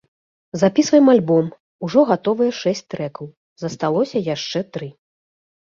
Запісваем 0.61 1.11
альбом, 1.13 1.51
ужо 1.87 2.01
гатовыя 2.13 2.51
шэсць 2.63 2.83
трэкаў, 2.95 3.29
засталося 3.65 4.17
яшчэ 4.35 4.59
тры. 4.73 4.87